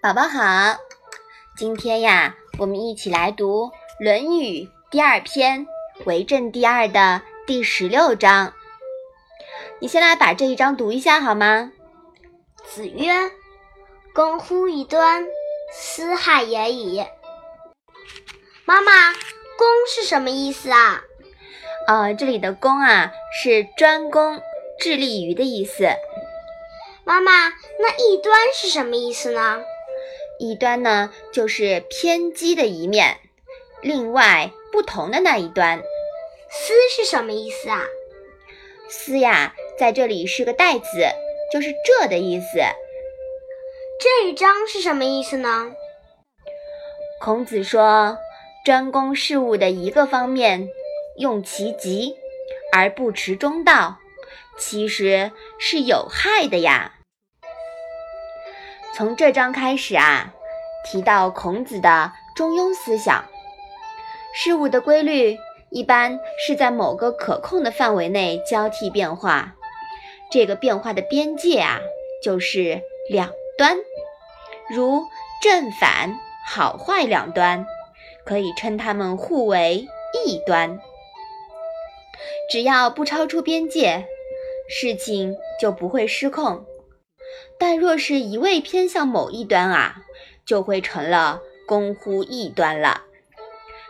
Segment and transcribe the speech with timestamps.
[0.00, 0.78] 宝宝好，
[1.56, 3.66] 今天呀，我们一起来读
[3.98, 5.66] 《论语》第二篇
[6.04, 8.52] 《为政第二》的第十六章。
[9.80, 11.72] 你先来把这一章读一下好吗？
[12.64, 13.32] 子曰
[14.14, 15.26] ：“公乎异端，
[15.72, 17.04] 斯害也已。”
[18.64, 19.12] 妈妈
[19.58, 21.02] ，“公”是什么意思啊？
[21.88, 23.10] 呃，这里的“公”啊，
[23.42, 24.40] 是专攻、
[24.78, 25.88] 致力于的意思。
[27.02, 27.48] 妈妈，
[27.80, 29.60] 那异端是什么意思呢？
[30.38, 33.18] 一端呢，就是偏激的一面，
[33.82, 35.82] 另外不同的那一端。
[36.50, 37.84] 思是什么意思啊？
[38.88, 41.08] 思呀，在这里是个代字，
[41.52, 42.58] 就是这的意思。
[44.00, 45.72] 这一章是什么意思呢？
[47.20, 48.16] 孔子说，
[48.64, 50.68] 专攻事物的一个方面，
[51.18, 52.16] 用其极
[52.72, 53.98] 而不持中道，
[54.56, 56.94] 其实是有害的呀。
[58.98, 60.34] 从这章开始啊，
[60.84, 63.24] 提到孔子的中庸思想。
[64.34, 65.38] 事物的规律
[65.70, 69.54] 一般是在某个可控的范围内交替变化，
[70.32, 71.78] 这个变化的边界啊，
[72.24, 73.76] 就是两端，
[74.68, 75.04] 如
[75.40, 77.68] 正反、好坏两端，
[78.24, 79.86] 可以称它们互为
[80.26, 80.80] 异端。
[82.50, 84.08] 只要不超出边界，
[84.68, 86.64] 事情就不会失控。
[87.58, 89.96] 但若是一味偏向某一端啊，
[90.46, 93.02] 就会成了攻乎异端了。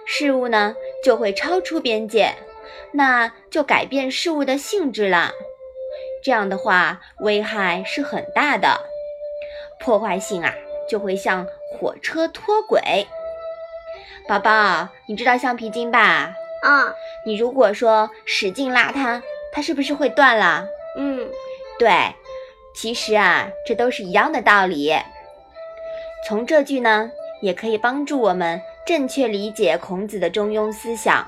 [0.06, 2.34] 事物呢就会超出边界，
[2.92, 5.32] 那就改变事物的性质了。
[6.24, 8.80] 这样的话，危害是很大的，
[9.78, 10.54] 破坏性啊
[10.88, 11.46] 就会像
[11.78, 13.06] 火车脱轨。
[14.26, 16.34] 宝宝，你知道橡皮筋吧？
[16.62, 20.66] 啊，你如果说使劲拉它，它是不是会断了？
[20.98, 21.30] 嗯，
[21.78, 21.88] 对。
[22.80, 24.94] 其实啊，这都是一样的道理。
[26.24, 27.10] 从这句呢，
[27.42, 31.26] 也可以帮助我们正确理解孔子的中庸思想，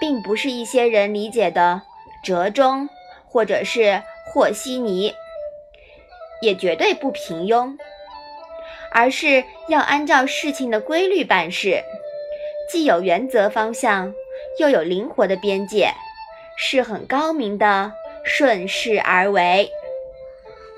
[0.00, 1.82] 并不是一些人理解的
[2.22, 2.88] 折中
[3.26, 5.12] 或者是和稀泥，
[6.40, 7.76] 也绝对不平庸，
[8.92, 11.82] 而是要按照事情的规律办事，
[12.70, 14.14] 既有原则方向，
[14.60, 15.90] 又有灵活的边界，
[16.56, 17.92] 是很高明的
[18.22, 19.72] 顺势而为。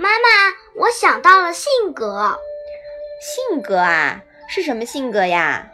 [0.00, 2.38] 妈妈，我想到了性格。
[3.20, 5.72] 性格啊，是什么性格呀？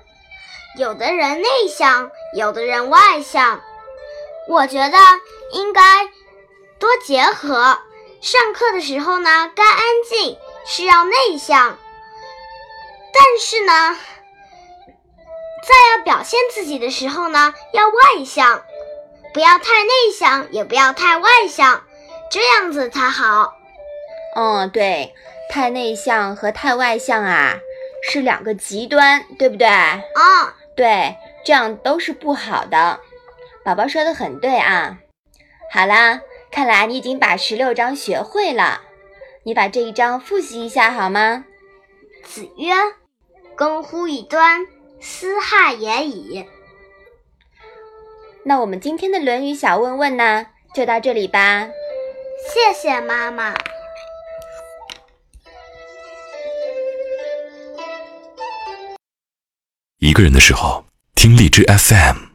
[0.77, 3.61] 有的人内向，有的人外向。
[4.49, 4.99] 我觉得
[5.53, 5.81] 应该
[6.81, 7.79] 多结合。
[8.21, 11.79] 上课的时候呢，该安静是要内向，
[13.15, 13.97] 但是呢，
[15.63, 18.65] 在要表现自己的时候呢，要外向。
[19.33, 21.85] 不要太内向，也不要太外向，
[22.29, 23.56] 这样子才好。
[24.39, 25.15] 嗯，对，
[25.49, 27.57] 太内向和太外向啊，
[28.03, 29.67] 是两个极端，对不对？
[29.67, 30.03] 啊，
[30.77, 33.01] 对，这样都是不好的。
[33.65, 34.99] 宝宝说的很对啊。
[35.73, 36.21] 好啦，
[36.51, 38.83] 看来你已经把十六章学会了，
[39.45, 41.47] 你把这一章复习一下好吗？
[42.23, 42.75] 子曰
[43.57, 44.67] ：“公乎异端，
[45.01, 46.45] 斯害也已。”
[48.45, 51.71] 那我们今天的《论语》小问问呢，就到这里吧。
[52.53, 53.55] 谢谢妈妈。
[60.07, 60.85] 一个人的时候，
[61.17, 62.26] 听荔枝 FM。